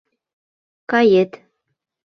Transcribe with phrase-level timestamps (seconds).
[0.91, 1.31] —Кает!